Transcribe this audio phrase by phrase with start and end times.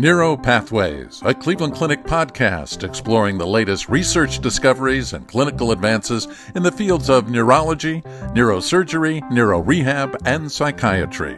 [0.00, 6.62] Neuro Pathways, a Cleveland Clinic podcast exploring the latest research discoveries and clinical advances in
[6.62, 8.00] the fields of neurology,
[8.34, 11.36] neurosurgery, neurorehab, and psychiatry.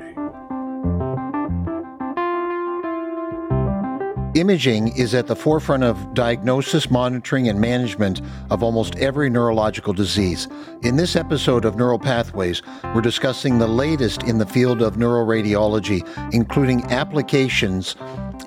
[4.35, 10.47] Imaging is at the forefront of diagnosis, monitoring, and management of almost every neurological disease.
[10.83, 12.63] In this episode of Neural Pathways,
[12.95, 16.03] we're discussing the latest in the field of neuroradiology,
[16.33, 17.97] including applications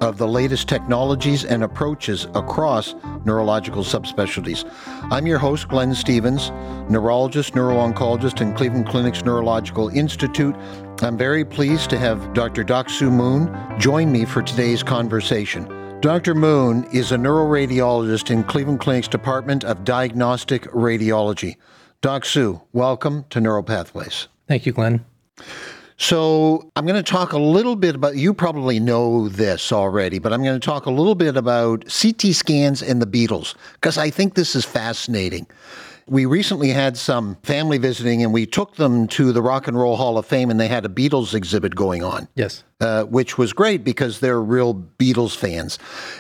[0.02, 4.70] of the latest technologies and approaches across neurological subspecialties.
[5.12, 6.52] I'm your host, Glenn Stevens,
[6.90, 10.56] neurologist, neuro-oncologist in Cleveland Clinic's Neurological Institute.
[11.02, 12.64] I'm very pleased to have Dr.
[12.64, 16.00] Doksu Moon join me for today's conversation.
[16.02, 16.36] Dr.
[16.36, 21.56] Moon is a neuroradiologist in Cleveland Clinic's Department of Diagnostic Radiology.
[22.02, 24.28] Dak-Soo, welcome to Neural Pathways.
[24.48, 25.04] Thank you, Glenn.
[25.98, 30.34] So, I'm going to talk a little bit about, you probably know this already, but
[30.34, 34.10] I'm going to talk a little bit about CT scans and the Beatles, because I
[34.10, 35.48] think this is fascinating.
[36.08, 39.96] We recently had some family visiting and we took them to the Rock and Roll
[39.96, 42.28] Hall of Fame and they had a Beatles exhibit going on.
[42.36, 42.64] Yes.
[42.80, 45.80] Uh, which was great because they're real Beatles fans.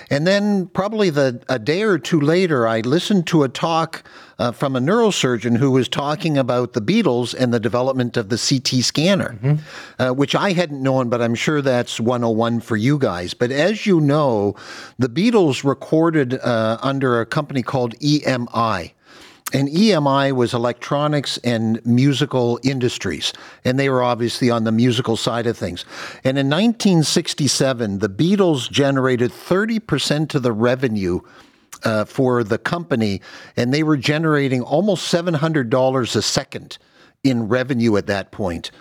[0.09, 4.03] And then, probably the, a day or two later, I listened to a talk
[4.39, 8.38] uh, from a neurosurgeon who was talking about the Beatles and the development of the
[8.38, 10.02] CT scanner, mm-hmm.
[10.02, 13.33] uh, which I hadn't known, but I'm sure that's 101 for you guys.
[13.33, 14.56] But as you know,
[15.00, 18.91] the Beatles recorded uh, under a company called EMI
[19.53, 23.31] and EMI was electronics and musical industries,
[23.63, 25.86] and they were obviously on the musical side of things.
[26.23, 31.22] And in 1967, the Beatles generated 30% of the revenue
[31.83, 33.21] uh, for the company,
[33.55, 36.77] and they were generating almost $700 a second
[37.23, 38.71] in revenue at that point.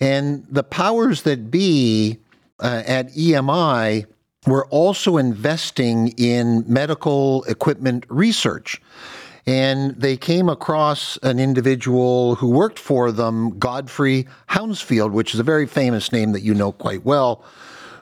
[0.00, 2.18] And the powers that be
[2.60, 4.06] uh, at EMI
[4.46, 8.80] were also investing in medical equipment research
[9.46, 15.44] and they came across an individual who worked for them, Godfrey Hounsfield, which is a
[15.44, 17.44] very famous name that you know quite well,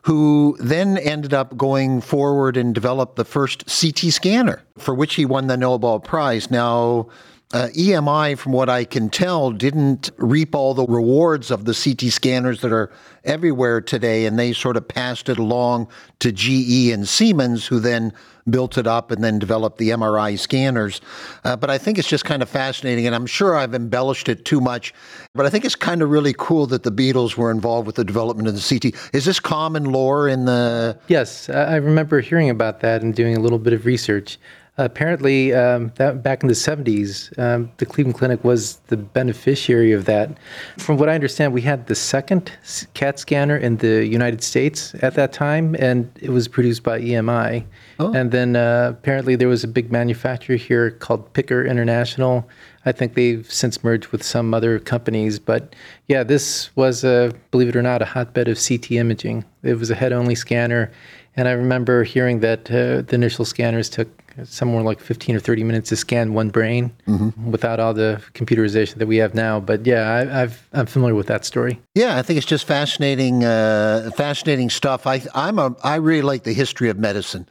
[0.02, 5.24] who then ended up going forward and developed the first CT scanner, for which he
[5.24, 6.50] won the Nobel Prize.
[6.50, 7.08] Now,
[7.52, 12.12] uh, EMI, from what I can tell, didn't reap all the rewards of the CT
[12.12, 12.92] scanners that are
[13.24, 15.88] everywhere today, and they sort of passed it along
[16.20, 18.12] to GE and Siemens, who then
[18.48, 21.00] built it up and then developed the MRI scanners.
[21.44, 24.44] Uh, but I think it's just kind of fascinating, and I'm sure I've embellished it
[24.44, 24.94] too much.
[25.34, 28.04] But I think it's kind of really cool that the Beatles were involved with the
[28.04, 28.94] development of the CT.
[29.12, 30.96] Is this common lore in the?
[31.08, 34.38] Yes, I remember hearing about that and doing a little bit of research
[34.84, 40.04] apparently, um, that back in the 70s, um, the Cleveland Clinic was the beneficiary of
[40.06, 40.36] that.
[40.78, 42.52] From what I understand, we had the second
[42.94, 47.64] CAT scanner in the United States at that time, and it was produced by EMI.
[47.98, 48.12] Oh.
[48.12, 52.48] And then uh, apparently there was a big manufacturer here called Picker International.
[52.86, 55.74] I think they've since merged with some other companies, but
[56.08, 59.44] yeah, this was, a, believe it or not, a hotbed of CT imaging.
[59.62, 60.90] It was a head-only scanner,
[61.36, 65.64] and I remember hearing that uh, the initial scanners took somewhere like 15 or 30
[65.64, 67.50] minutes to scan one brain mm-hmm.
[67.50, 69.60] without all the computerization that we have now.
[69.60, 71.80] But yeah, I, I've, I'm familiar with that story.
[71.94, 75.06] Yeah, I think it's just fascinating, uh, fascinating stuff.
[75.06, 77.48] I, I'm a, I really like the history of medicine.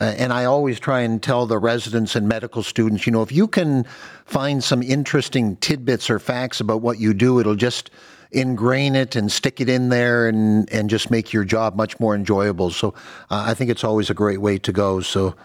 [0.00, 3.30] Uh, and I always try and tell the residents and medical students, you know, if
[3.30, 3.84] you can
[4.24, 7.90] find some interesting tidbits or facts about what you do, it'll just
[8.32, 12.14] ingrain it and stick it in there and, and just make your job much more
[12.14, 12.70] enjoyable.
[12.70, 12.88] So
[13.30, 15.00] uh, I think it's always a great way to go.
[15.00, 15.36] So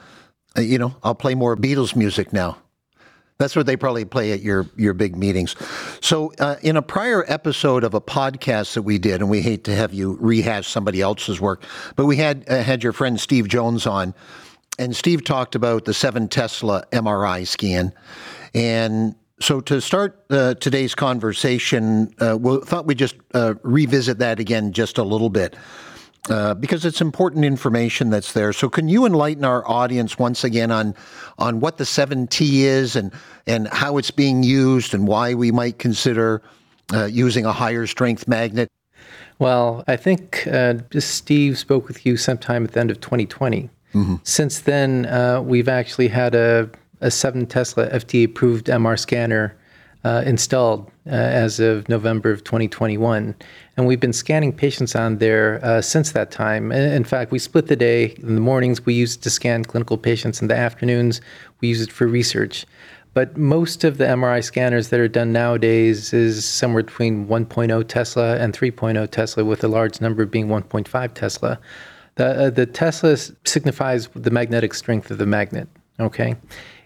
[0.57, 2.57] you know, I'll play more Beatles music now.
[3.37, 5.55] That's what they probably play at your your big meetings.
[6.01, 9.63] So, uh, in a prior episode of a podcast that we did, and we hate
[9.63, 11.63] to have you rehash somebody else's work,
[11.95, 14.13] but we had uh, had your friend Steve Jones on,
[14.77, 17.93] and Steve talked about the seven Tesla MRI scan,
[18.53, 24.41] and so to start uh, today's conversation, uh, we thought we'd just uh, revisit that
[24.41, 25.55] again just a little bit
[26.29, 28.51] uh, because it's important information that's there.
[28.53, 30.95] So, can you enlighten our audience once again on
[31.37, 33.11] on what the 7T is and
[33.47, 36.41] and how it's being used and why we might consider
[36.93, 38.69] uh, using a higher strength magnet?
[39.39, 43.69] Well, I think uh, Steve spoke with you sometime at the end of 2020.
[43.93, 44.15] Mm-hmm.
[44.23, 46.69] Since then, uh, we've actually had a,
[46.99, 49.55] a 7 Tesla FDA approved MR scanner
[50.03, 53.35] uh, installed uh, as of November of 2021.
[53.75, 56.71] And we've been scanning patients on there uh, since that time.
[56.71, 58.15] In fact, we split the day.
[58.21, 60.41] In the mornings, we use it to scan clinical patients.
[60.41, 61.19] In the afternoons,
[61.61, 62.65] we use it for research.
[63.13, 68.37] But most of the MRI scanners that are done nowadays is somewhere between 1.0 Tesla
[68.37, 71.59] and 3.0 Tesla, with a large number being 1.5 Tesla.
[72.15, 75.67] The, uh, the Tesla signifies the magnetic strength of the magnet,
[75.99, 76.35] okay?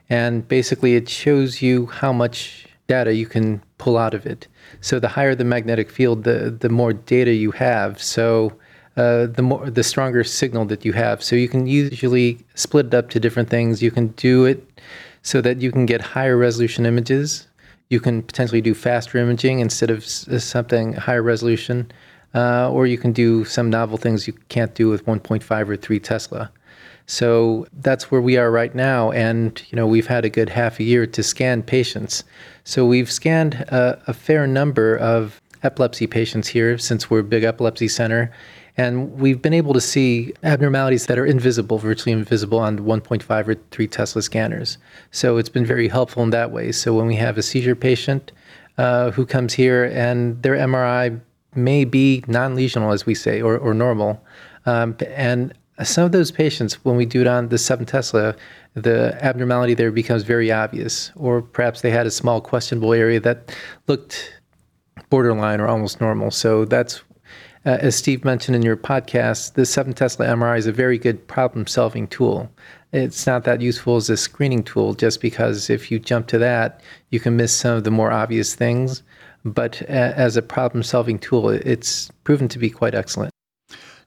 [0.09, 4.47] And basically, it shows you how much data you can pull out of it.
[4.80, 8.01] So the higher the magnetic field, the, the more data you have.
[8.01, 8.53] So
[8.95, 11.21] uh, the more the stronger signal that you have.
[11.21, 13.83] So you can usually split it up to different things.
[13.83, 14.59] You can do it
[15.21, 17.47] so that you can get higher resolution images.
[17.89, 21.91] You can potentially do faster imaging instead of uh, something higher resolution,
[22.33, 26.00] uh, or you can do some novel things you can't do with 1.5 or 3
[26.00, 26.51] Tesla.
[27.05, 30.79] So that's where we are right now, and you know we've had a good half
[30.79, 32.23] a year to scan patients.
[32.63, 37.44] So we've scanned a, a fair number of epilepsy patients here since we're a big
[37.44, 38.31] epilepsy center
[38.77, 43.56] and we've been able to see abnormalities that are invisible, virtually invisible on 1.5 or
[43.69, 44.77] 3 Tesla scanners.
[45.11, 46.71] So it's been very helpful in that way.
[46.71, 48.31] So when we have a seizure patient
[48.77, 51.19] uh, who comes here and their MRI
[51.56, 54.23] may be non lesional, as we say, or, or normal,
[54.65, 58.35] um, and some of those patients, when we do it on the 7 Tesla,
[58.75, 63.55] the abnormality there becomes very obvious, or perhaps they had a small questionable area that
[63.87, 64.39] looked
[65.09, 66.31] borderline or almost normal.
[66.31, 67.01] So that's
[67.65, 71.25] uh, as Steve mentioned in your podcast, the 7 Tesla MRI is a very good
[71.27, 72.51] problem solving tool.
[72.91, 76.81] It's not that useful as a screening tool just because if you jump to that,
[77.09, 79.01] you can miss some of the more obvious things.
[79.45, 83.32] But uh, as a problem solving tool, it's proven to be quite excellent.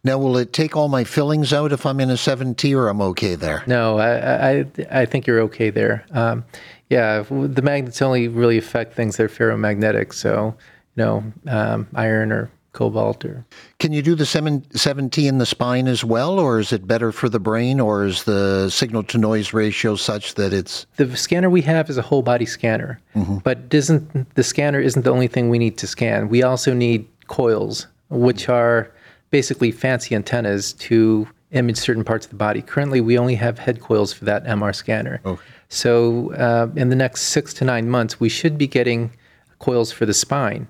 [0.06, 3.00] Now, will it take all my fillings out if I'm in a 7T or I'm
[3.00, 3.64] okay there?
[3.66, 6.06] No, I, I, I think you're okay there.
[6.12, 6.44] Um,
[6.88, 10.14] yeah, the magnets only really affect things that are ferromagnetic.
[10.14, 10.54] So,
[10.94, 13.42] you know, um, iron or cobalt or
[13.78, 17.10] can you do the 7, 7t in the spine as well or is it better
[17.10, 21.48] for the brain or is the signal to noise ratio such that it's the scanner
[21.48, 23.38] we have is a whole body scanner mm-hmm.
[23.38, 27.08] but isn't the scanner isn't the only thing we need to scan we also need
[27.28, 28.92] coils which are
[29.30, 33.80] basically fancy antennas to image certain parts of the body currently we only have head
[33.80, 35.42] coils for that mr scanner okay.
[35.68, 39.10] so uh, in the next six to nine months we should be getting
[39.58, 40.66] coils for the spine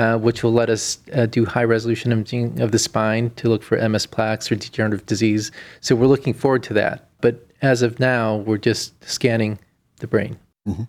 [0.00, 3.62] uh, which will let us uh, do high resolution imaging of the spine to look
[3.62, 5.52] for MS plaques or degenerative disease.
[5.82, 7.10] So we're looking forward to that.
[7.20, 9.58] But as of now, we're just scanning
[9.98, 10.38] the brain.
[10.70, 10.82] Mm-hmm.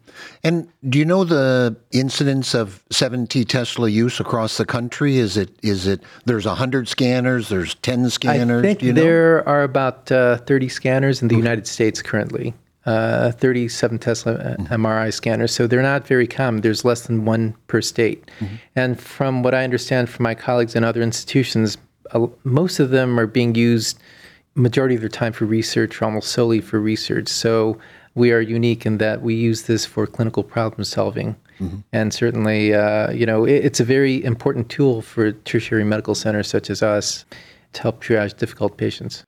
[0.43, 5.17] And do you know the incidence of 7T Tesla use across the country?
[5.17, 8.63] Is it is it there's 100 scanners, there's 10 scanners?
[8.63, 9.01] I think you know?
[9.01, 11.41] there are about uh, 30 scanners in the okay.
[11.41, 12.53] United States currently
[12.85, 14.73] uh, 37 Tesla mm-hmm.
[14.73, 15.53] MRI scanners.
[15.53, 16.61] So they're not very common.
[16.61, 18.29] There's less than one per state.
[18.39, 18.55] Mm-hmm.
[18.75, 21.77] And from what I understand from my colleagues in other institutions,
[22.11, 23.99] uh, most of them are being used
[24.55, 27.27] majority of their time for research, almost solely for research.
[27.27, 27.77] So
[28.15, 31.35] we are unique in that we use this for clinical problem solving.
[31.59, 31.77] Mm-hmm.
[31.93, 36.47] And certainly, uh, you know, it, it's a very important tool for tertiary medical centers
[36.47, 37.25] such as us
[37.73, 39.23] to help triage difficult patients.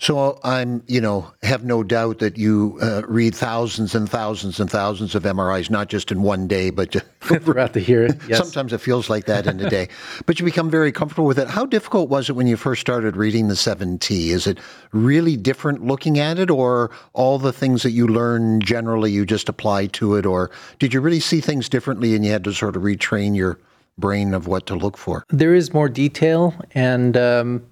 [0.00, 4.70] So I'm, you know, have no doubt that you uh, read thousands and thousands and
[4.70, 8.08] thousands of MRIs, not just in one day, but throughout the year.
[8.28, 8.38] Yes.
[8.38, 9.88] Sometimes it feels like that in a day,
[10.26, 11.48] but you become very comfortable with it.
[11.48, 14.28] How difficult was it when you first started reading the 7T?
[14.28, 14.58] Is it
[14.92, 19.48] really different looking at it, or all the things that you learn generally you just
[19.48, 22.76] apply to it, or did you really see things differently and you had to sort
[22.76, 23.58] of retrain your
[23.98, 25.24] brain of what to look for?
[25.30, 27.16] There is more detail and.
[27.16, 27.62] Um,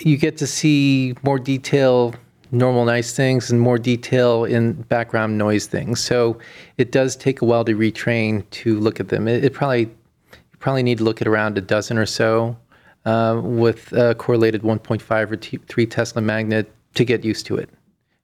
[0.00, 2.14] you get to see more detail
[2.52, 6.00] normal nice things and more detail in background noise things.
[6.00, 6.38] So
[6.78, 9.28] it does take a while to retrain to look at them.
[9.28, 12.56] It, it probably you probably need to look at around a dozen or so
[13.04, 17.70] uh, with a correlated 1.5 or t- 3 Tesla magnet to get used to it.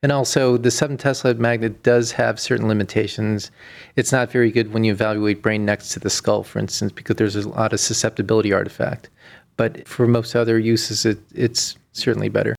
[0.02, 3.50] And also, the 7 Tesla magnet does have certain limitations.
[3.96, 7.16] It's not very good when you evaluate brain next to the skull, for instance, because
[7.16, 9.08] there's a lot of susceptibility artifact
[9.56, 12.56] but for most other uses, it, it's certainly better.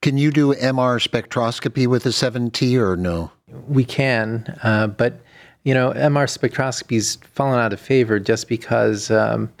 [0.00, 3.32] Can you do MR spectroscopy with a 7T or no?
[3.66, 5.20] We can, uh, but
[5.64, 9.52] you know, MR spectroscopy's fallen out of favor just because um,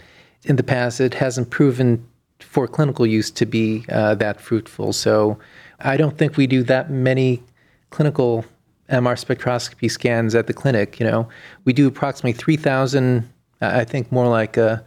[0.44, 2.06] in the past it hasn't proven
[2.40, 4.92] for clinical use to be uh, that fruitful.
[4.92, 5.38] So
[5.80, 7.42] I don't think we do that many
[7.90, 8.44] clinical
[8.88, 10.98] MR spectroscopy scans at the clinic.
[11.00, 11.28] You know,
[11.64, 13.28] we do approximately 3,000,
[13.60, 14.78] I think more like uh,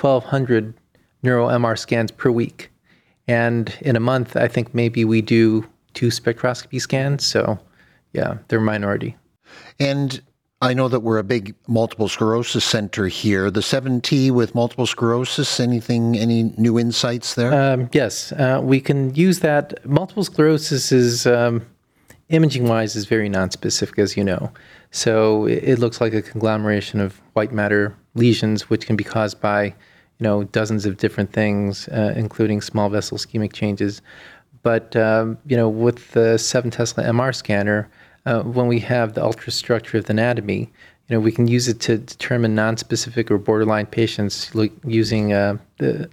[0.00, 0.72] 1,200
[1.22, 2.70] neuro MR scans per week.
[3.28, 7.24] And in a month, I think maybe we do two spectroscopy scans.
[7.24, 7.58] So,
[8.12, 9.16] yeah, they're minority.
[9.78, 10.20] And
[10.62, 13.50] I know that we're a big multiple sclerosis center here.
[13.50, 17.52] The 7T with multiple sclerosis, anything, any new insights there?
[17.54, 19.86] Um, yes, uh, we can use that.
[19.86, 21.64] Multiple sclerosis is, um,
[22.28, 24.52] imaging wise, is very nonspecific, as you know.
[24.90, 29.40] So it, it looks like a conglomeration of white matter lesions, which can be caused
[29.40, 29.74] by
[30.20, 34.02] you know, dozens of different things, uh, including small vessel ischemic changes.
[34.62, 37.88] But um, you know, with the seven Tesla MR scanner,
[38.26, 40.70] uh, when we have the ultrastructure of the anatomy,
[41.08, 44.52] you know, we can use it to determine non-specific or borderline patients
[44.84, 46.08] using uh, the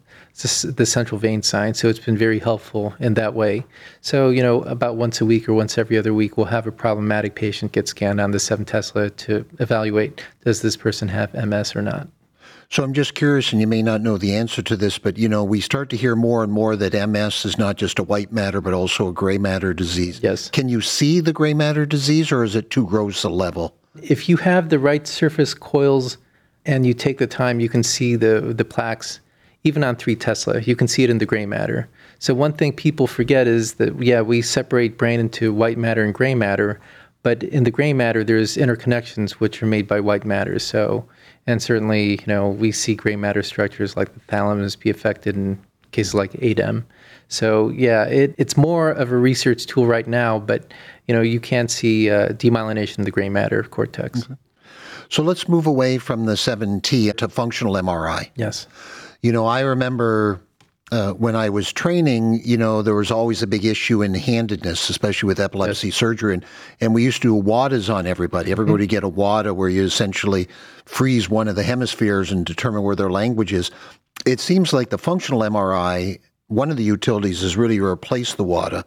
[0.76, 1.74] the central vein sign.
[1.74, 3.66] So it's been very helpful in that way.
[4.02, 6.72] So you know, about once a week or once every other week, we'll have a
[6.72, 11.76] problematic patient get scanned on the seven Tesla to evaluate does this person have MS
[11.76, 12.08] or not.
[12.70, 15.30] So I'm just curious, and you may not know the answer to this, but you
[15.30, 18.32] know, we start to hear more and more that MS is not just a white
[18.34, 20.20] matter, but also a gray matter disease.
[20.22, 20.50] Yes.
[20.50, 23.74] Can you see the gray matter disease, or is it too gross a level?
[24.04, 26.18] If you have the right surface coils
[26.66, 29.22] and you take the time, you can see the the plaques.
[29.64, 31.90] Even on three Tesla, you can see it in the gray matter.
[32.20, 36.14] So one thing people forget is that yeah, we separate brain into white matter and
[36.14, 36.80] gray matter,
[37.28, 40.60] but in the gray matter, there's interconnections which are made by white matter.
[40.60, 41.06] So
[41.46, 45.60] and certainly, you know, we see gray matter structures like the thalamus be affected in
[45.92, 46.86] cases like ADEM.
[47.28, 50.74] So yeah, it, it's more of a research tool right now, but
[51.10, 54.22] you know, you can see uh, demyelination of the gray matter cortex.
[54.22, 54.36] Mm-hmm.
[55.10, 58.30] So let's move away from the 7T to functional MRI.
[58.38, 58.68] Yes.
[59.22, 60.40] You know, I remember
[60.92, 64.90] uh, when I was training, you know, there was always a big issue in handedness,
[64.90, 65.98] especially with epilepsy yes.
[65.98, 66.34] surgery.
[66.34, 66.46] And,
[66.80, 68.52] and we used to do WADAs on everybody.
[68.52, 68.92] Everybody mm-hmm.
[68.92, 70.48] get a WADA where you essentially
[70.86, 73.70] freeze one of the hemispheres and determine where their language is.
[74.26, 78.46] It seems like the functional MRI, one of the utilities is really to replace the
[78.46, 78.86] WADA.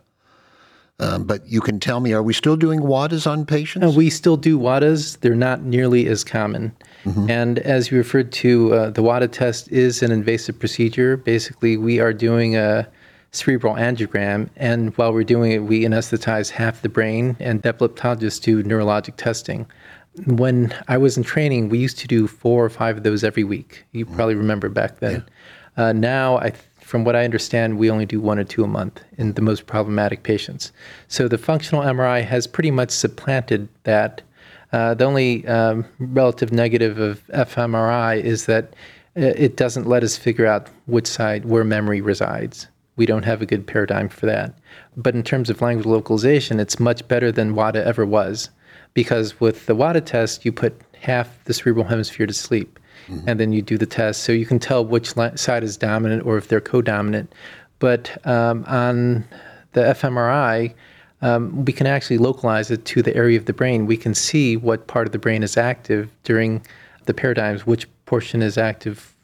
[1.00, 3.86] Um, but you can tell me, are we still doing WADAs on patients?
[3.86, 5.18] Uh, we still do WADAs.
[5.20, 6.76] They're not nearly as common.
[7.04, 7.30] Mm-hmm.
[7.30, 11.16] And as you referred to, uh, the WADA test is an invasive procedure.
[11.16, 12.86] Basically, we are doing a
[13.32, 18.62] cerebral angiogram, and while we're doing it, we anesthetize half the brain, and epileptologists do
[18.62, 19.66] neurologic testing.
[20.26, 23.44] When I was in training, we used to do four or five of those every
[23.44, 23.84] week.
[23.92, 24.16] You mm-hmm.
[24.16, 25.24] probably remember back then.
[25.78, 25.84] Yeah.
[25.84, 26.52] Uh, now, I
[26.90, 29.66] from what I understand, we only do one or two a month in the most
[29.66, 30.72] problematic patients.
[31.06, 34.22] So the functional MRI has pretty much supplanted that.
[34.72, 38.74] Uh, the only um, relative negative of fMRI is that
[39.16, 42.66] uh, it doesn't let us figure out which side where memory resides.
[42.96, 44.58] We don't have a good paradigm for that.
[44.96, 48.50] But in terms of language localization, it's much better than WADA ever was,
[48.94, 53.28] because with the WADA test, you put half the cerebral hemisphere to sleep mm-hmm.
[53.28, 54.22] and then you do the test.
[54.22, 57.32] So you can tell which side is dominant or if they're co-dominant.
[57.78, 59.24] But um, on
[59.72, 60.74] the fMRI,
[61.22, 63.86] um, we can actually localize it to the area of the brain.
[63.86, 66.64] We can see what part of the brain is active during
[67.06, 69.14] the paradigms, which portion is active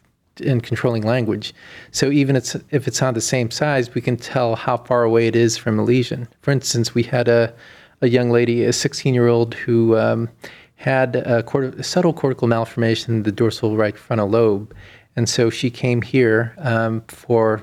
[0.41, 1.53] in controlling language.
[1.91, 5.27] So even it's, if it's on the same size, we can tell how far away
[5.27, 6.27] it is from a lesion.
[6.41, 7.53] For instance, we had a,
[8.01, 10.29] a young lady, a 16 year old, who um,
[10.77, 14.73] had a, subtle cortical malformation in the dorsal right frontal lobe.
[15.15, 17.61] And so she came here um, for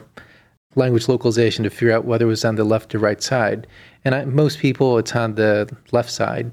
[0.75, 3.69] language localization to figure out whether it was on the left or right side.
[4.05, 6.53] And I, most people, it's on the left side.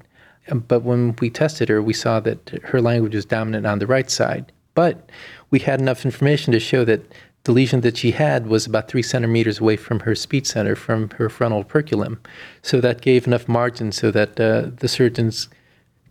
[0.68, 4.10] But when we tested her, we saw that her language was dominant on the right
[4.10, 4.52] side.
[4.76, 5.10] But
[5.50, 7.02] we had enough information to show that
[7.44, 11.10] the lesion that she had was about three centimeters away from her speech center, from
[11.12, 12.22] her frontal operculum.
[12.62, 15.50] So that gave enough margin so that uh, the surgeons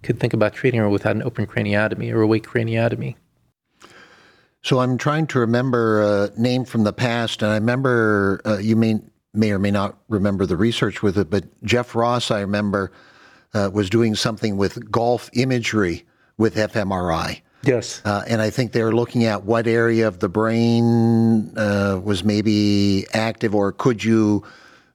[0.02, 3.16] could think about treating her without an open craniotomy or awake craniotomy.
[4.62, 8.76] So I'm trying to remember a name from the past, and I remember uh, you
[8.76, 9.00] may
[9.32, 12.90] may or may not remember the research with it, but Jeff Ross, I remember,
[13.54, 16.04] uh, was doing something with golf imagery
[16.36, 17.40] with fMRI.
[17.62, 18.00] Yes.
[18.04, 22.24] Uh, and I think they were looking at what area of the brain uh, was
[22.24, 24.44] maybe active, or could you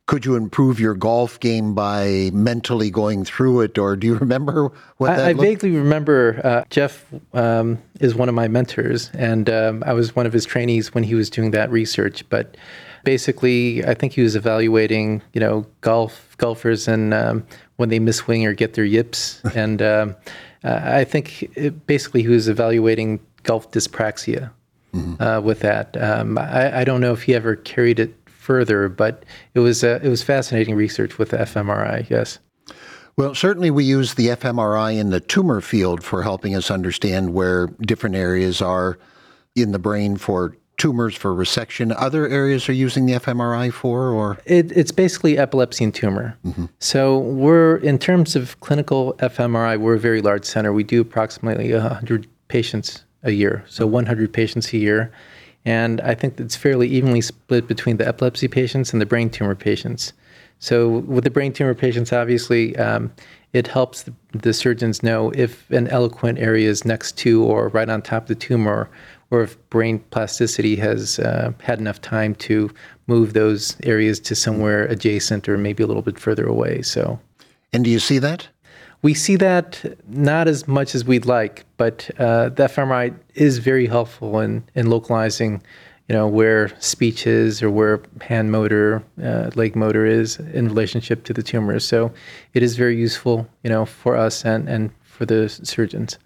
[0.08, 4.72] could you improve your golf game by mentally going through it, or do you remember
[4.98, 5.28] what I, that?
[5.28, 6.42] I vaguely remember.
[6.44, 10.46] Uh, Jeff um, is one of my mentors, and um, I was one of his
[10.46, 12.28] trainees when he was doing that research.
[12.30, 12.56] But
[13.04, 17.46] basically, I think he was evaluating, you know, golf golfers and um,
[17.78, 20.16] when they miss swing or get their yips, and um,
[20.64, 24.52] uh, I think it, basically he was evaluating golf dyspraxia.
[24.94, 25.22] Mm-hmm.
[25.22, 29.26] Uh, with that, um, I, I don't know if he ever carried it further, but
[29.56, 32.10] it was uh, it was fascinating research with the fMRI.
[32.10, 32.40] Yes.
[33.18, 37.68] Well, certainly we use the fMRI in the tumor field for helping us understand where
[37.82, 39.00] different areas are
[39.56, 41.96] in the brain for tumors for resection.
[41.98, 46.38] Other areas are using the fMRI for, or it, it's basically epilepsy and tumor.
[46.46, 46.66] Mm-hmm.
[46.80, 50.74] So we're in terms of clinical fMRI, we're a very large center.
[50.74, 55.12] We do approximately 100 patients a year, so 100 patients a year.
[55.66, 59.56] And I think it's fairly evenly split between the epilepsy patients and the brain tumor
[59.56, 60.14] patients.
[60.60, 63.12] So, with the brain tumor patients, obviously, um,
[63.54, 68.02] it helps the, surgeons know if an eloquent area is next to or right on
[68.02, 68.90] top of the tumor,
[69.32, 72.70] or if brain plasticity has uh, had enough time to
[73.08, 76.82] move those areas to somewhere adjacent or maybe a little bit further away.
[76.82, 77.20] So,
[77.74, 78.48] and do you see that?
[79.06, 83.86] We see that not as much as we'd like, but uh, the fMRI is very
[83.86, 85.62] helpful in, in localizing,
[86.10, 91.24] you know, where speech is or where hand motor, uh, leg motor is in relationship
[91.26, 91.80] to the tumor.
[91.80, 92.12] So
[92.56, 96.18] it is very useful, you know, for us and, and for the surgeons.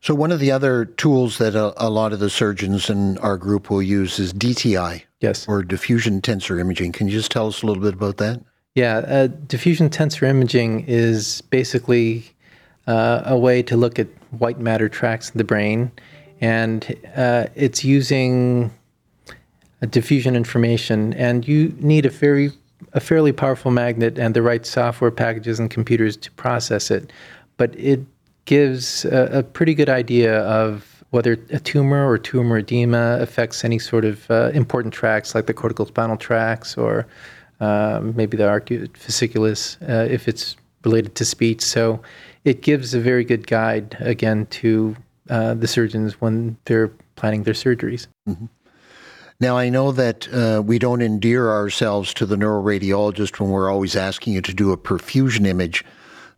[0.00, 3.38] So one of the other tools that a, a, lot of the surgeons in our
[3.38, 5.02] group will use is DTI.
[5.18, 5.48] Yes.
[5.48, 6.92] Or diffusion tensor imaging.
[6.92, 8.40] Can you just tell us a little bit about that?
[8.74, 12.24] Yeah, uh, diffusion tensor imaging is basically
[12.86, 15.90] uh, a way to look at white matter tracts in the brain,
[16.40, 18.72] and uh, it's using
[19.90, 21.14] diffusion information.
[21.14, 22.52] And you need a very
[22.92, 27.12] a fairly powerful magnet and the right software packages and computers to process it,
[27.56, 28.00] but it
[28.46, 33.78] gives a, a pretty good idea of whether a tumor or tumor edema affects any
[33.78, 37.06] sort of uh, important tracts like the cortical spinal tracts or
[37.60, 41.62] um, maybe the arcuate fasciculus uh, if it's related to speech.
[41.62, 42.00] So
[42.44, 44.96] it gives a very good guide again to
[45.28, 48.06] uh, the surgeons when they're planning their surgeries.
[48.28, 48.46] Mm-hmm.
[49.40, 53.96] Now, I know that uh, we don't endear ourselves to the neuroradiologist when we're always
[53.96, 55.82] asking you to do a perfusion image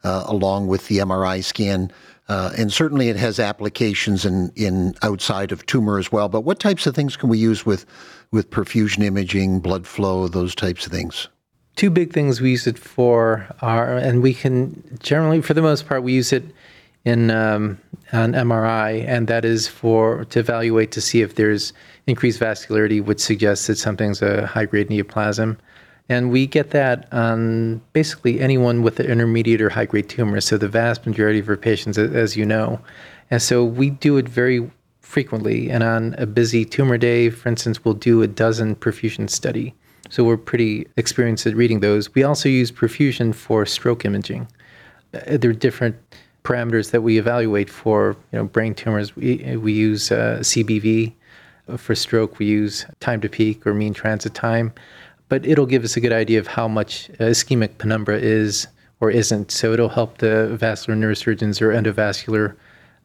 [0.04, 1.90] uh, along with the MRI scan.
[2.28, 6.28] Uh, and certainly it has applications in, in outside of tumor as well.
[6.28, 7.84] But what types of things can we use with,
[8.32, 11.28] with perfusion imaging, blood flow, those types of things?
[11.76, 15.86] Two big things we use it for are, and we can generally, for the most
[15.86, 16.44] part, we use it
[17.04, 17.78] in um,
[18.12, 21.72] an MRI, and that is for to evaluate to see if there's
[22.06, 25.56] increased vascularity, which suggests that something's a high grade neoplasm.
[26.08, 30.40] And we get that on basically anyone with an intermediate or high grade tumor.
[30.40, 32.80] So the vast majority of our patients, as you know.
[33.30, 34.70] And so we do it very
[35.12, 35.70] frequently.
[35.70, 39.74] And on a busy tumor day, for instance, we'll do a dozen perfusion study.
[40.08, 42.14] So we're pretty experienced at reading those.
[42.14, 44.48] We also use perfusion for stroke imaging.
[45.14, 45.96] Uh, there are different
[46.44, 49.14] parameters that we evaluate for you know brain tumors.
[49.14, 51.12] We, we use uh, CBV.
[51.76, 54.72] For stroke, we use time to peak or mean transit time
[55.32, 58.66] but it'll give us a good idea of how much ischemic penumbra is
[59.00, 59.50] or isn't.
[59.50, 62.54] So it'll help the vascular neurosurgeons or endovascular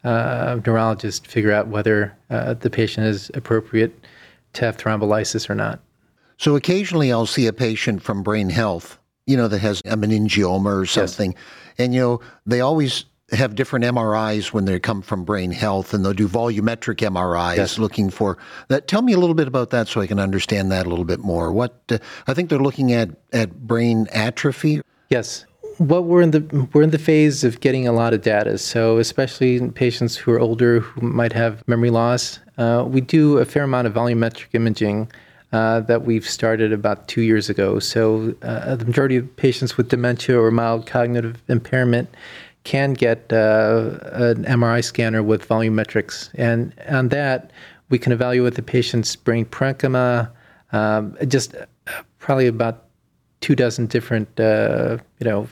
[0.03, 3.93] uh, neurologists figure out whether uh, the patient is appropriate
[4.53, 5.79] to have thrombolysis or not.
[6.37, 10.81] So occasionally I'll see a patient from brain health, you know, that has a meningioma
[10.81, 11.31] or something.
[11.31, 11.41] Yes.
[11.79, 16.05] And, you know, they always have different MRIs when they come from brain health, and
[16.05, 17.77] they'll do volumetric MRIs yes.
[17.77, 18.37] looking for
[18.69, 18.87] that.
[18.87, 21.19] Tell me a little bit about that so I can understand that a little bit
[21.19, 21.51] more.
[21.51, 24.81] What uh, I think they're looking at at brain atrophy.
[25.09, 25.45] Yes.
[25.77, 28.57] What we're in the we're in the phase of getting a lot of data.
[28.57, 33.45] So especially patients who are older who might have memory loss, uh, we do a
[33.45, 35.11] fair amount of volumetric imaging.
[35.53, 37.79] Uh, that we've started about two years ago.
[37.79, 42.09] So, uh, the majority of patients with dementia or mild cognitive impairment
[42.65, 47.51] can get uh, an MRI scanner with volumetrics, and on that
[47.89, 50.29] we can evaluate the patient's brain parenchyma,
[50.73, 51.55] um, just
[52.19, 52.83] probably about
[53.39, 55.47] two dozen different uh, you know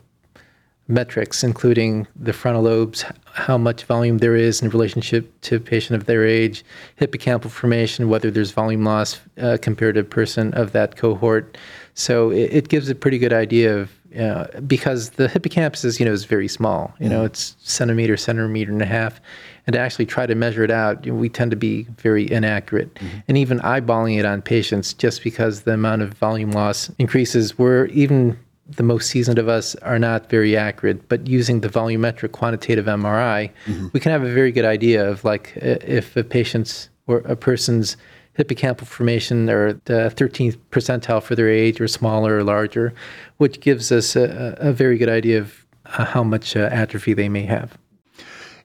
[0.88, 6.00] metrics, including the frontal lobes, how much volume there is in relationship to a patient
[6.00, 6.64] of their age,
[7.00, 11.58] hippocampal formation, whether there's volume loss uh, compared to a person of that cohort.
[11.96, 16.06] So it, it, gives a pretty good idea of uh, because the hippocampus is, you
[16.06, 16.94] know, is very small.
[17.00, 17.26] You know, mm-hmm.
[17.28, 19.20] it's centimeter, centimeter and a half,
[19.68, 22.30] and to actually try to measure it out, you know, we tend to be very
[22.32, 22.94] inaccurate.
[22.96, 23.18] Mm-hmm.
[23.28, 27.86] And even eyeballing it on patients, just because the amount of volume loss increases, we're
[27.88, 31.08] even the most seasoned of us are not very accurate.
[31.08, 33.88] But using the volumetric quantitative MRI, mm-hmm.
[33.94, 37.98] we can have a very good idea of like if a patient's or a person's
[38.38, 42.94] hippocampal formation or the 13th percentile for their age or smaller or larger,
[43.38, 47.30] which gives us a, a very good idea of uh, how much uh, atrophy they
[47.30, 47.78] may have.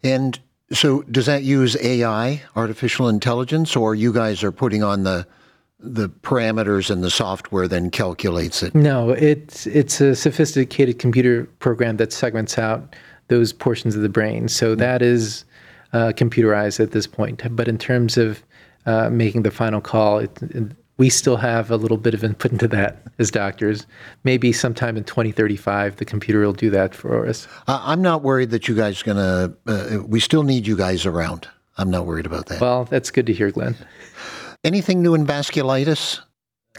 [0.03, 0.39] And
[0.73, 5.27] so, does that use AI, artificial intelligence, or you guys are putting on the
[5.83, 8.75] the parameters and the software then calculates it?
[8.75, 12.95] No, it's it's a sophisticated computer program that segments out
[13.29, 14.49] those portions of the brain.
[14.49, 14.81] So mm-hmm.
[14.81, 15.45] that is
[15.93, 17.43] uh, computerized at this point.
[17.57, 18.43] But in terms of
[18.87, 20.19] uh, making the final call.
[20.19, 23.87] It, it, we still have a little bit of input into that as doctors.
[24.25, 27.49] Maybe sometime in 2035, the computer will do that for us.
[27.67, 30.77] Uh, I'm not worried that you guys are going to, uh, we still need you
[30.77, 31.49] guys around.
[31.79, 32.61] I'm not worried about that.
[32.61, 33.77] Well, that's good to hear, Glenn.
[34.63, 36.21] Anything new in vasculitis?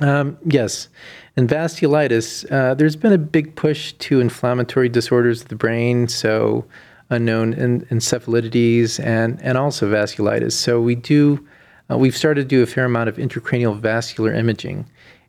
[0.02, 0.88] Um, yes.
[1.36, 6.66] In vasculitis, uh, there's been a big push to inflammatory disorders of the brain, so
[7.10, 10.54] unknown en- encephalitides and, and also vasculitis.
[10.54, 11.46] So we do
[11.92, 14.86] uh, we've started to do a fair amount of intracranial vascular imaging.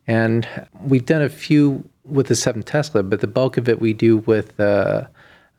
[0.07, 0.47] And
[0.81, 4.17] we've done a few with the 7 Tesla, but the bulk of it we do
[4.17, 5.07] with uh,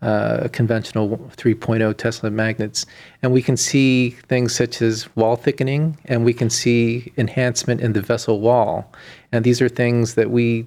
[0.03, 2.85] uh, conventional 3.0 Tesla magnets.
[3.23, 7.95] And we can see things such as wall thickening, and we can see enhancement in
[7.95, 8.93] the vessel wall.
[9.33, 10.67] And these are things that we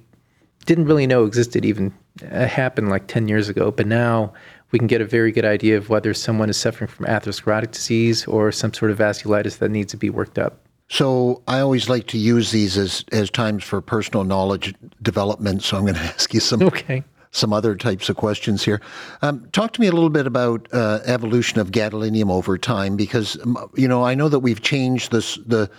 [0.66, 1.94] didn't really know existed even
[2.30, 3.70] uh, happened like 10 years ago.
[3.70, 4.32] But now
[4.70, 8.26] we can get a very good idea of whether someone is suffering from atherosclerotic disease
[8.26, 10.60] or some sort of vasculitis that needs to be worked up.
[10.90, 15.62] So I always like to use these as, as times for personal knowledge development.
[15.62, 18.80] So I'm going to ask you some okay some other types of questions here.
[19.22, 23.38] Um, talk to me a little bit about uh, evolution of gadolinium over time, because
[23.42, 25.70] um, you know I know that we've changed this the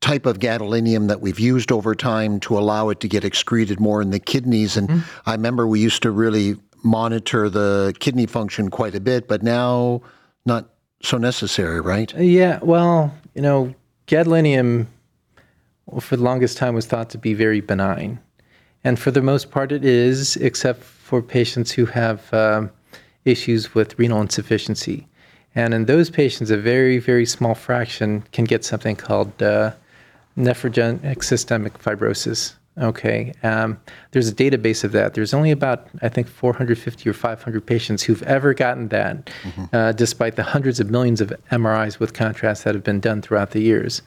[0.00, 4.00] type of gadolinium that we've used over time to allow it to get excreted more
[4.00, 4.76] in the kidneys.
[4.76, 5.28] And mm-hmm.
[5.28, 10.00] I remember we used to really monitor the kidney function quite a bit, but now
[10.46, 10.70] not
[11.02, 12.14] so necessary, right?
[12.16, 12.58] Yeah.
[12.62, 13.74] Well, you know,
[14.06, 14.86] gadolinium
[16.00, 18.20] for the longest time was thought to be very benign.
[18.84, 22.70] And for the most part, it is, except for patients who have um,
[23.24, 25.06] issues with renal insufficiency.
[25.54, 29.72] And in those patients, a very, very small fraction can get something called uh,
[30.36, 32.54] nephrogenic systemic fibrosis.
[32.78, 33.78] Okay, um,
[34.12, 35.14] there's a database of that.
[35.14, 39.64] There's only about, I think, 450 or 500 patients who've ever gotten that, mm-hmm.
[39.74, 43.50] uh, despite the hundreds of millions of MRIs with contrast that have been done throughout
[43.50, 44.02] the years.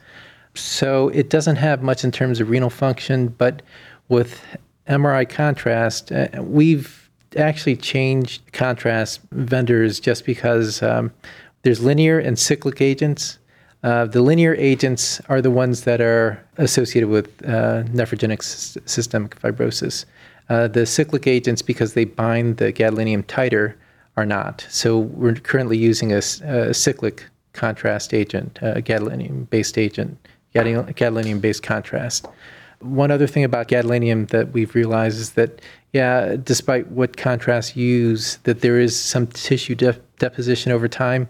[0.54, 3.62] So it doesn't have much in terms of renal function, but
[4.08, 4.40] with
[4.88, 11.12] MRI contrast, uh, we've actually changed contrast vendors just because um,
[11.62, 13.38] there's linear and cyclic agents.
[13.82, 20.04] Uh, the linear agents are the ones that are associated with uh, nephrogenic systemic fibrosis.
[20.48, 23.76] Uh, the cyclic agents, because they bind the gadolinium tighter,
[24.16, 24.66] are not.
[24.68, 30.18] So we're currently using a, a cyclic contrast agent, a gadolinium-based agent,
[30.54, 32.26] gadolinium-based contrast
[32.84, 35.60] one other thing about gadolinium that we've realized is that,
[35.92, 41.28] yeah, despite what contrast you use, that there is some tissue de- deposition over time.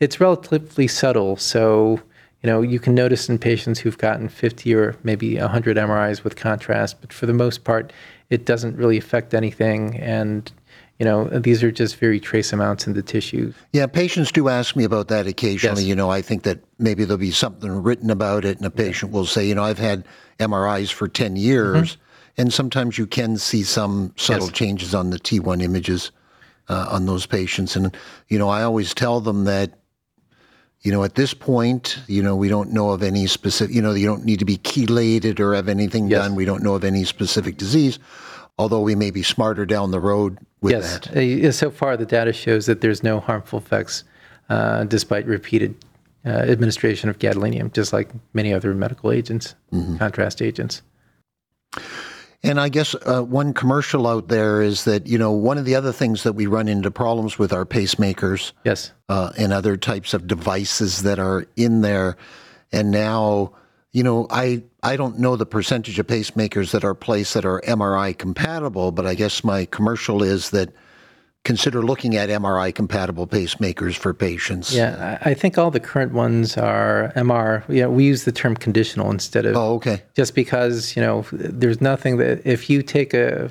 [0.00, 2.00] It's relatively subtle, so
[2.42, 6.36] you know you can notice in patients who've gotten 50 or maybe 100 MRIs with
[6.36, 7.92] contrast, but for the most part,
[8.30, 10.50] it doesn't really affect anything, and
[11.02, 13.52] you know, these are just very trace amounts in the tissue.
[13.72, 15.82] Yeah, patients do ask me about that occasionally.
[15.82, 15.88] Yes.
[15.88, 19.10] You know, I think that maybe there'll be something written about it, and a patient
[19.10, 20.04] will say, you know, I've had
[20.38, 22.40] MRIs for 10 years, mm-hmm.
[22.40, 24.54] and sometimes you can see some subtle yes.
[24.54, 26.12] changes on the T1 images
[26.68, 27.74] uh, on those patients.
[27.74, 27.96] And,
[28.28, 29.72] you know, I always tell them that
[30.82, 33.92] you know, at this point, you know, we don't know of any specific, you know,
[33.92, 36.20] you don't need to be chelated or have anything yes.
[36.20, 36.34] done.
[36.34, 38.00] We don't know of any specific disease
[38.58, 40.98] although we may be smarter down the road with yes.
[40.98, 41.16] that.
[41.16, 44.04] Uh, so far, the data shows that there's no harmful effects
[44.48, 45.74] uh, despite repeated
[46.24, 49.96] uh, administration of gadolinium, just like many other medical agents, mm-hmm.
[49.96, 50.82] contrast agents.
[52.44, 55.76] And I guess uh, one commercial out there is that you know one of the
[55.76, 60.12] other things that we run into problems with our pacemakers, yes, uh, and other types
[60.12, 62.16] of devices that are in there,
[62.72, 63.52] and now
[63.92, 67.60] you know, I I don't know the percentage of pacemakers that are placed that are
[67.62, 70.70] MRI compatible, but I guess my commercial is that
[71.44, 74.74] consider looking at MRI compatible pacemakers for patients.
[74.74, 77.64] Yeah, I think all the current ones are MR.
[77.68, 79.56] Yeah, we use the term conditional instead of.
[79.56, 80.02] Oh, okay.
[80.14, 83.50] Just because you know, there's nothing that if you take a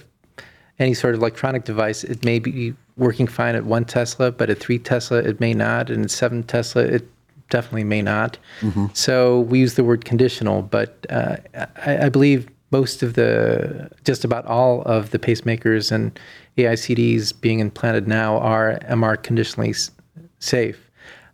[0.80, 4.58] any sort of electronic device, it may be working fine at one Tesla, but at
[4.58, 7.08] three Tesla it may not, and at seven Tesla it
[7.52, 8.40] definitely may not.
[8.62, 8.88] Mm-hmm.
[8.94, 11.38] So we use the word conditional, but uh,
[11.86, 16.20] I, I, believe most of the, just about all of the pacemakers and
[16.58, 19.92] AICDs being implanted now are MR conditionally s-
[20.40, 20.90] safe.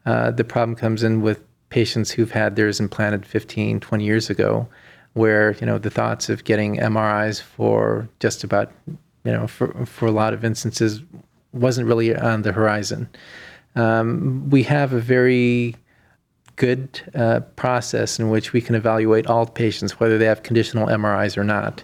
[0.06, 4.68] Uh, the problem comes in with patients who've had theirs implanted 15, 20 years ago,
[5.14, 10.06] where you know the thoughts of getting MRIs for just about you know for for
[10.06, 11.02] a lot of instances
[11.52, 13.10] wasn't really on the horizon.
[13.76, 15.76] Um, we have a very
[16.58, 21.38] good uh, process in which we can evaluate all patients, whether they have conditional MRIs
[21.38, 21.84] or not.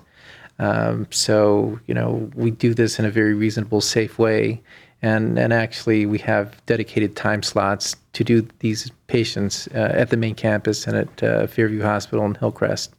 [0.59, 4.61] Um, so, you know, we do this in a very reasonable, safe way.
[5.01, 10.17] And, and actually, we have dedicated time slots to do these patients uh, at the
[10.17, 12.93] main campus and at uh, Fairview Hospital in Hillcrest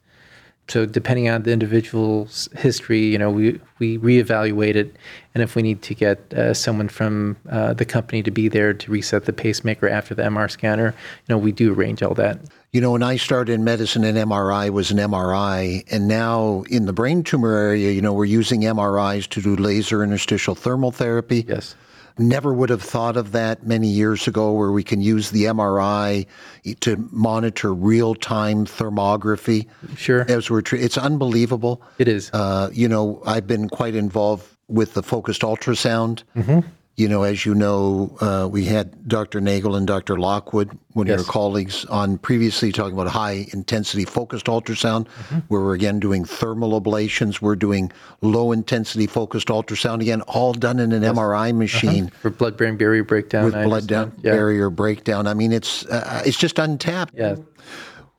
[0.68, 4.96] so depending on the individual's history, you know, we we reevaluate it,
[5.34, 8.72] and if we need to get uh, someone from uh, the company to be there
[8.72, 10.94] to reset the pacemaker after the MR scanner,
[11.26, 12.38] you know, we do arrange all that.
[12.72, 16.86] You know, when I started in medicine, an MRI was an MRI, and now in
[16.86, 21.44] the brain tumor area, you know, we're using MRIs to do laser interstitial thermal therapy.
[21.46, 21.76] Yes.
[22.18, 26.26] Never would have thought of that many years ago, where we can use the MRI
[26.80, 29.66] to monitor real time thermography.
[29.96, 30.24] Sure.
[30.28, 31.82] As we're, tra- it's unbelievable.
[31.98, 32.30] It is.
[32.32, 36.22] Uh, you know, I've been quite involved with the focused ultrasound.
[36.36, 36.60] Mm-hmm.
[36.96, 39.40] You know, as you know, uh, we had Dr.
[39.40, 40.16] Nagel and Dr.
[40.16, 41.18] Lockwood, one Yes.
[41.20, 45.08] of your colleagues, on previously talking about high intensity focused ultrasound,
[45.48, 47.40] where we're again doing thermal ablations.
[47.42, 47.90] We're doing
[48.22, 53.02] low intensity focused ultrasound, again, all done in an MRI machine For blood brain barrier
[53.02, 53.46] breakdown.
[53.46, 54.12] with blood down.
[54.22, 54.30] Yeah.
[54.32, 55.26] barrier breakdown.
[55.26, 57.14] I mean, it's uh, it's just untapped.
[57.16, 57.34] Yeah.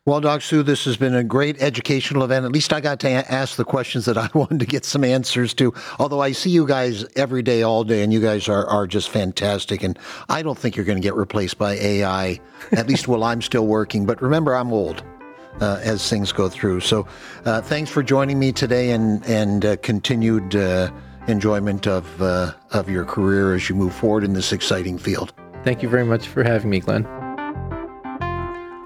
[0.08, 2.46] Well, Doksu, this has been a great educational event.
[2.46, 5.04] At least I got to a- ask the questions that I wanted to get some
[5.04, 5.74] answers to.
[5.98, 9.10] Although I see you guys every day, all day, and you guys are, are just
[9.10, 9.82] fantastic.
[9.82, 9.98] And
[10.30, 12.40] I don't think you're going to get replaced by AI,
[12.74, 14.06] at least while I'm still working.
[14.06, 15.04] But remember, I'm old.
[15.60, 16.82] Uh, as things go through.
[16.82, 17.08] So,
[17.46, 20.92] uh, thanks for joining me today, and and uh, continued uh,
[21.28, 25.32] enjoyment of uh, of your career as you move forward in this exciting field.
[25.64, 27.25] Thank you very much for having me, Glenn.